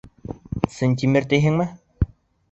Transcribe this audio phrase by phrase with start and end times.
[0.77, 1.67] —Сынтимер тиһеңме...